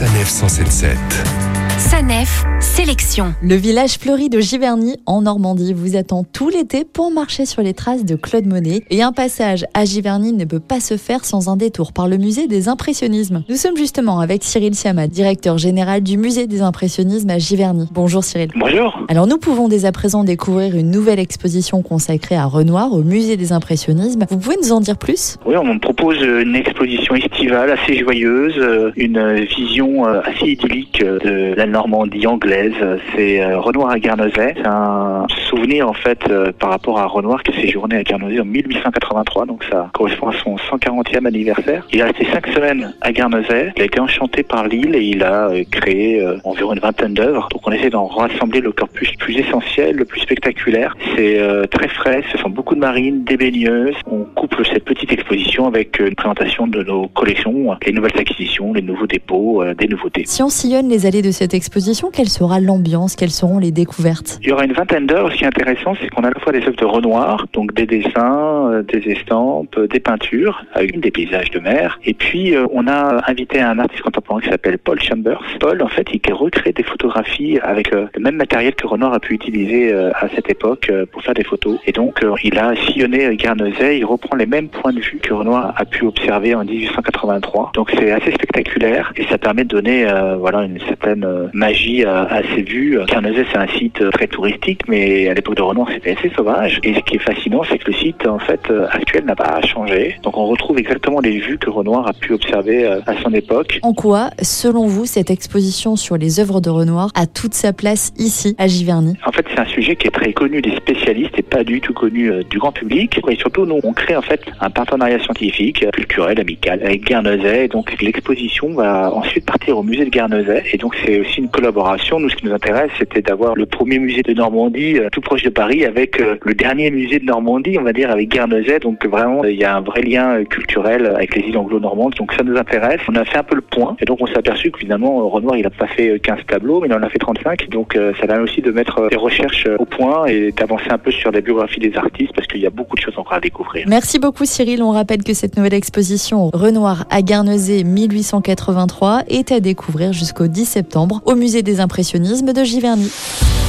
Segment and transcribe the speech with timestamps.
[0.00, 1.69] Sanef 177.
[1.80, 3.34] Sanef, sélection.
[3.42, 7.72] Le village fleuri de Giverny en Normandie vous attend tout l'été pour marcher sur les
[7.72, 8.82] traces de Claude Monet.
[8.90, 12.18] Et un passage à Giverny ne peut pas se faire sans un détour par le
[12.18, 13.44] musée des impressionnismes.
[13.48, 17.88] Nous sommes justement avec Cyril Siamat, directeur général du musée des impressionnismes à Giverny.
[17.92, 18.50] Bonjour Cyril.
[18.56, 19.00] Bonjour.
[19.08, 23.38] Alors nous pouvons dès à présent découvrir une nouvelle exposition consacrée à Renoir au musée
[23.38, 24.26] des impressionnismes.
[24.28, 25.38] Vous pouvez nous en dire plus?
[25.46, 31.54] Oui, on propose une exposition estivale assez joyeuse, euh, une vision euh, assez idyllique de
[31.56, 32.74] la Normandie anglaise.
[33.14, 34.54] C'est euh, Renoir à Guernesey.
[34.56, 38.40] C'est un souvenir en fait euh, par rapport à Renoir qui a séjourné à Guernesey
[38.40, 41.86] en 1883, donc ça correspond à son 140e anniversaire.
[41.92, 43.72] Il a resté cinq semaines à Guernesey.
[43.76, 47.48] Il a été enchanté par l'île et il a euh, créé environ une vingtaine d'œuvres.
[47.50, 50.96] Donc on essaie d'en rassembler le corpus le plus essentiel, le plus spectaculaire.
[51.16, 51.40] C'est
[51.70, 52.22] très frais.
[52.32, 53.94] Ce sont beaucoup de marines, des baigneuses.
[54.10, 58.82] On couple cette petite exposition avec une présentation de nos collections, les nouvelles acquisitions, les
[58.82, 60.24] nouveaux dépôts, des nouveautés.
[60.26, 64.38] Si on sillonne les allées de cette exposition, quelle sera l'ambiance Quelles seront les découvertes?
[64.42, 65.30] Il y aura une vingtaine d'heures.
[65.32, 67.74] Ce qui est intéressant, c'est qu'on a à la fois des œuvres de Renoir, donc
[67.74, 71.98] des dessins, euh, des estampes, euh, des peintures, des paysages de mer.
[72.04, 75.42] Et puis, euh, on a invité un artiste contemporain qui s'appelle Paul Chambers.
[75.58, 79.34] Paul, en fait, il recrée des photographies avec le même matériel que Renoir a pu
[79.34, 81.78] utiliser à cette époque pour faire des photos.
[81.86, 83.98] Et donc, il a sillonné Guernesey.
[83.98, 87.72] Il reprend les mêmes points de vue que Renoir a pu observer en 1883.
[87.74, 90.06] Donc, c'est assez spectaculaire et ça permet de donner,
[90.38, 92.98] voilà, une certaine magie à, à ces vues.
[93.06, 96.80] Guernesey, c'est un site très touristique, mais à l'époque de Renoir, c'était assez sauvage.
[96.82, 99.60] Et ce qui est fascinant, c'est que le site, en fait, euh, actuel n'a pas
[99.62, 100.16] changé.
[100.22, 103.78] Donc, on retrouve exactement les vues que Renoir a pu observer euh, à son époque.
[103.82, 108.12] En quoi, selon vous, cette exposition sur les œuvres de Renoir a toute sa place
[108.18, 109.14] ici, à Giverny?
[109.26, 111.92] En fait, c'est un sujet qui est très connu des spécialistes et pas du tout
[111.92, 113.20] connu euh, du grand public.
[113.28, 117.64] Et surtout, nous, on crée en fait un partenariat scientifique, culturel, amical avec Guernesey.
[117.64, 120.62] Et donc, l'exposition va ensuite partir au musée de Guernesey.
[120.72, 122.20] Et donc, c'est aussi une collaboration.
[122.20, 125.42] Nous, ce qui nous intéresse, c'était d'avoir le premier musée de Normandie euh, tout proche
[125.42, 128.78] de Paris avec euh, le dernier musée de Normandie, on va dire, avec Guernesey.
[128.80, 132.14] Donc, vraiment, il y a un vrai lien euh, culturel avec les îles anglo-normandes.
[132.18, 133.00] Donc, ça nous intéresse.
[133.08, 133.96] On a fait un peu le point.
[134.00, 136.80] Et donc, on s'est aperçu que finalement, Renoir, il a pas fait euh, 15 tableaux,
[136.80, 137.68] mais il en a fait 35.
[137.70, 141.30] Donc, ça permet aussi de mettre des recherches au point et d'avancer un peu sur
[141.30, 143.86] la biographie des artistes parce qu'il y a beaucoup de choses encore à découvrir.
[143.88, 144.82] Merci beaucoup Cyril.
[144.82, 150.64] On rappelle que cette nouvelle exposition Renoir à Guernesey 1883 est à découvrir jusqu'au 10
[150.64, 153.10] septembre au musée des impressionnismes de Giverny.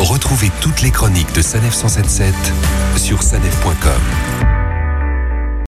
[0.00, 2.34] Retrouvez toutes les chroniques de Sanef 177
[2.96, 4.55] sur sanef.com.